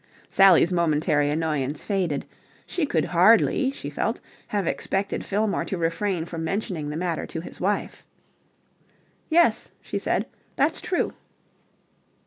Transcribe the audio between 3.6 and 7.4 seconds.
she felt, have expected Fillmore to refrain from mentioning the matter to